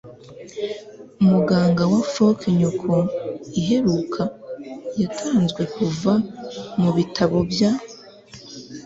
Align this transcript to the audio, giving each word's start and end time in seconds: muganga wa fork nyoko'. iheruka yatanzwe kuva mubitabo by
muganga 1.29 1.83
wa 1.91 2.01
fork 2.11 2.39
nyoko'. 2.59 2.99
iheruka 3.59 4.21
yatanzwe 5.01 5.61
kuva 5.75 6.13
mubitabo 6.81 7.37
by 7.49 7.59